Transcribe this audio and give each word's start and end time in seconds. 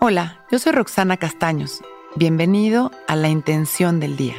Hola, 0.00 0.44
yo 0.48 0.60
soy 0.60 0.70
Roxana 0.70 1.16
Castaños. 1.16 1.82
Bienvenido 2.14 2.92
a 3.08 3.16
La 3.16 3.30
Intención 3.30 3.98
del 3.98 4.16
Día, 4.16 4.36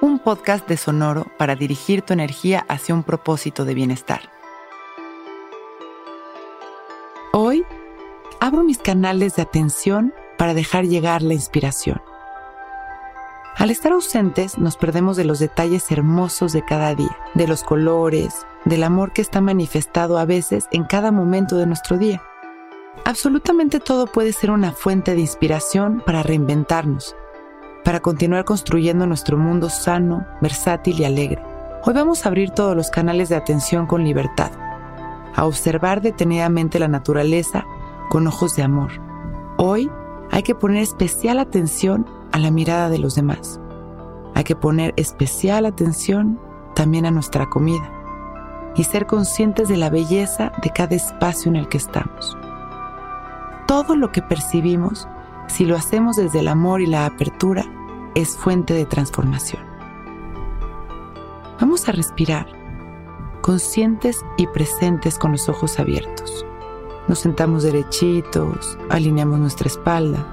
un 0.00 0.20
podcast 0.20 0.68
de 0.68 0.76
Sonoro 0.76 1.26
para 1.36 1.56
dirigir 1.56 2.02
tu 2.02 2.12
energía 2.12 2.64
hacia 2.68 2.94
un 2.94 3.02
propósito 3.02 3.64
de 3.64 3.74
bienestar. 3.74 4.30
Hoy 7.32 7.64
abro 8.38 8.62
mis 8.62 8.78
canales 8.78 9.34
de 9.34 9.42
atención 9.42 10.14
para 10.38 10.54
dejar 10.54 10.84
llegar 10.84 11.22
la 11.22 11.34
inspiración. 11.34 12.00
Al 13.56 13.72
estar 13.72 13.90
ausentes 13.90 14.58
nos 14.58 14.76
perdemos 14.76 15.16
de 15.16 15.24
los 15.24 15.40
detalles 15.40 15.90
hermosos 15.90 16.52
de 16.52 16.64
cada 16.64 16.94
día, 16.94 17.18
de 17.34 17.48
los 17.48 17.64
colores, 17.64 18.46
del 18.64 18.84
amor 18.84 19.12
que 19.12 19.22
está 19.22 19.40
manifestado 19.40 20.18
a 20.18 20.24
veces 20.24 20.68
en 20.70 20.84
cada 20.84 21.10
momento 21.10 21.56
de 21.56 21.66
nuestro 21.66 21.98
día. 21.98 22.22
Absolutamente 23.06 23.80
todo 23.80 24.06
puede 24.06 24.32
ser 24.32 24.50
una 24.50 24.72
fuente 24.72 25.14
de 25.14 25.20
inspiración 25.20 26.02
para 26.06 26.22
reinventarnos, 26.22 27.14
para 27.84 28.00
continuar 28.00 28.46
construyendo 28.46 29.06
nuestro 29.06 29.36
mundo 29.36 29.68
sano, 29.68 30.26
versátil 30.40 30.98
y 30.98 31.04
alegre. 31.04 31.42
Hoy 31.84 31.92
vamos 31.92 32.24
a 32.24 32.30
abrir 32.30 32.52
todos 32.52 32.74
los 32.74 32.88
canales 32.88 33.28
de 33.28 33.36
atención 33.36 33.86
con 33.86 34.04
libertad, 34.04 34.52
a 35.34 35.44
observar 35.44 36.00
detenidamente 36.00 36.78
la 36.78 36.88
naturaleza 36.88 37.66
con 38.08 38.26
ojos 38.26 38.56
de 38.56 38.62
amor. 38.62 38.92
Hoy 39.58 39.90
hay 40.30 40.42
que 40.42 40.54
poner 40.54 40.82
especial 40.82 41.38
atención 41.38 42.08
a 42.32 42.38
la 42.38 42.50
mirada 42.50 42.88
de 42.88 42.98
los 42.98 43.16
demás. 43.16 43.60
Hay 44.34 44.44
que 44.44 44.56
poner 44.56 44.94
especial 44.96 45.66
atención 45.66 46.40
también 46.74 47.04
a 47.04 47.10
nuestra 47.10 47.50
comida 47.50 47.92
y 48.76 48.84
ser 48.84 49.06
conscientes 49.06 49.68
de 49.68 49.76
la 49.76 49.90
belleza 49.90 50.52
de 50.62 50.70
cada 50.70 50.96
espacio 50.96 51.50
en 51.50 51.56
el 51.56 51.68
que 51.68 51.76
estamos. 51.76 52.34
Todo 53.66 53.96
lo 53.96 54.12
que 54.12 54.20
percibimos, 54.20 55.08
si 55.46 55.64
lo 55.64 55.74
hacemos 55.76 56.16
desde 56.16 56.40
el 56.40 56.48
amor 56.48 56.82
y 56.82 56.86
la 56.86 57.06
apertura, 57.06 57.64
es 58.14 58.36
fuente 58.36 58.74
de 58.74 58.84
transformación. 58.84 59.62
Vamos 61.60 61.88
a 61.88 61.92
respirar, 61.92 62.46
conscientes 63.40 64.24
y 64.36 64.46
presentes 64.48 65.18
con 65.18 65.32
los 65.32 65.48
ojos 65.48 65.78
abiertos. 65.78 66.44
Nos 67.08 67.20
sentamos 67.20 67.62
derechitos, 67.62 68.78
alineamos 68.90 69.38
nuestra 69.38 69.68
espalda 69.68 70.26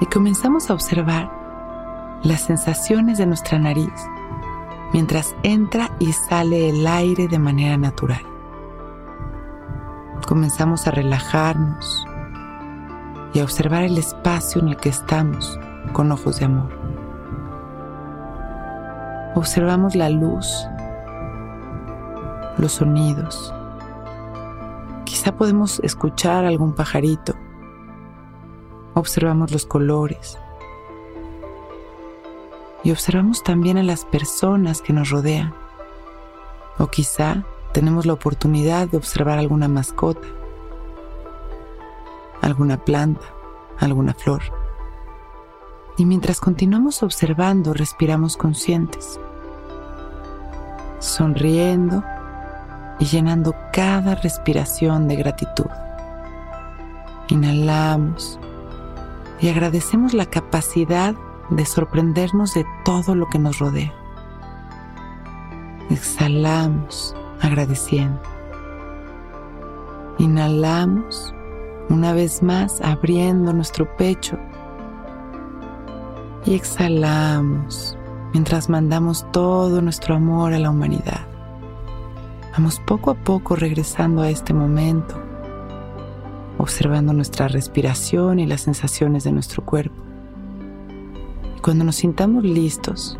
y 0.00 0.06
comenzamos 0.06 0.70
a 0.70 0.74
observar 0.74 1.30
las 2.24 2.42
sensaciones 2.42 3.18
de 3.18 3.26
nuestra 3.26 3.60
nariz 3.60 3.92
mientras 4.92 5.36
entra 5.44 5.94
y 6.00 6.12
sale 6.12 6.70
el 6.70 6.86
aire 6.86 7.28
de 7.28 7.38
manera 7.38 7.76
natural. 7.76 8.22
Comenzamos 10.26 10.86
a 10.86 10.90
relajarnos 10.90 12.07
y 13.32 13.40
a 13.40 13.44
observar 13.44 13.84
el 13.84 13.98
espacio 13.98 14.60
en 14.60 14.68
el 14.68 14.76
que 14.76 14.88
estamos 14.88 15.58
con 15.92 16.12
ojos 16.12 16.38
de 16.38 16.46
amor. 16.46 16.70
Observamos 19.34 19.94
la 19.94 20.10
luz, 20.10 20.66
los 22.56 22.72
sonidos. 22.72 23.54
Quizá 25.04 25.36
podemos 25.36 25.80
escuchar 25.80 26.44
algún 26.44 26.74
pajarito 26.74 27.34
observamos 28.98 29.52
los 29.52 29.64
colores 29.64 30.38
y 32.84 32.90
observamos 32.90 33.42
también 33.42 33.78
a 33.78 33.82
las 33.82 34.04
personas 34.04 34.82
que 34.82 34.92
nos 34.92 35.10
rodean. 35.10 35.54
O 36.78 36.86
quizá 36.86 37.44
tenemos 37.72 38.06
la 38.06 38.12
oportunidad 38.12 38.88
de 38.88 38.96
observar 38.96 39.38
alguna 39.38 39.68
mascota, 39.68 40.26
alguna 42.42 42.76
planta, 42.76 43.26
alguna 43.78 44.14
flor. 44.14 44.42
Y 45.96 46.04
mientras 46.04 46.40
continuamos 46.40 47.02
observando, 47.02 47.74
respiramos 47.74 48.36
conscientes, 48.36 49.18
sonriendo 51.00 52.04
y 53.00 53.06
llenando 53.06 53.54
cada 53.72 54.14
respiración 54.14 55.08
de 55.08 55.16
gratitud. 55.16 55.66
Inhalamos 57.28 58.38
y 59.40 59.48
agradecemos 59.48 60.14
la 60.14 60.26
capacidad 60.26 61.14
de 61.50 61.66
sorprendernos 61.66 62.54
de 62.54 62.64
todo 62.84 63.14
lo 63.14 63.28
que 63.28 63.38
nos 63.38 63.58
rodea. 63.58 63.92
Exhalamos 65.90 67.16
agradeciendo. 67.40 68.20
Inhalamos 70.18 71.34
una 71.90 72.12
vez 72.12 72.42
más 72.42 72.80
abriendo 72.80 73.52
nuestro 73.52 73.96
pecho 73.96 74.38
y 76.44 76.54
exhalamos 76.54 77.96
mientras 78.32 78.68
mandamos 78.68 79.26
todo 79.32 79.80
nuestro 79.80 80.14
amor 80.16 80.52
a 80.52 80.58
la 80.58 80.70
humanidad. 80.70 81.26
Vamos 82.52 82.80
poco 82.86 83.10
a 83.10 83.14
poco 83.14 83.56
regresando 83.56 84.22
a 84.22 84.30
este 84.30 84.52
momento 84.52 85.28
observando 86.58 87.12
nuestra 87.12 87.48
respiración 87.48 88.40
y 88.40 88.46
las 88.46 88.62
sensaciones 88.62 89.24
de 89.24 89.32
nuestro 89.32 89.64
cuerpo. 89.64 90.02
Y 91.56 91.60
cuando 91.60 91.84
nos 91.84 91.96
sintamos 91.96 92.44
listos, 92.44 93.18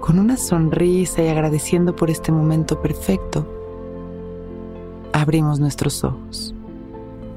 con 0.00 0.18
una 0.18 0.36
sonrisa 0.36 1.22
y 1.22 1.28
agradeciendo 1.28 1.94
por 1.94 2.10
este 2.10 2.32
momento 2.32 2.80
perfecto, 2.80 3.46
abrimos 5.12 5.60
nuestros 5.60 6.02
ojos. 6.02 6.54